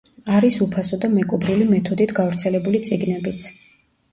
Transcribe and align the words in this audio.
არის 0.37 0.55
უფასო 0.65 0.97
და 1.03 1.11
მეკობრული 1.17 1.67
მეთოდით 1.73 2.15
გავრცელებული 2.21 2.83
წიგნებიც. 2.89 3.47